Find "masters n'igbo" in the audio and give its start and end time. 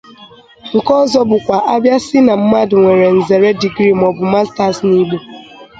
4.27-5.17